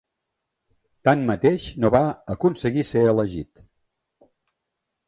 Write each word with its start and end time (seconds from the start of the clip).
Tanmateix, 1.09 1.67
no 1.85 1.93
va 1.97 2.01
aconseguir 2.37 2.89
ser 2.95 3.07
elegit. 3.13 3.67